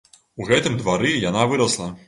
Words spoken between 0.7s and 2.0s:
двары яна вырасла.